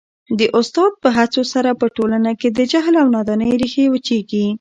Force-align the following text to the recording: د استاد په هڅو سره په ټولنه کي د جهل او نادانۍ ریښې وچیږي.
د 0.39 0.41
استاد 0.59 0.91
په 1.03 1.09
هڅو 1.17 1.41
سره 1.53 1.69
په 1.81 1.85
ټولنه 1.95 2.31
کي 2.39 2.47
د 2.51 2.59
جهل 2.71 2.95
او 3.01 3.07
نادانۍ 3.15 3.51
ریښې 3.61 3.85
وچیږي. 3.91 4.45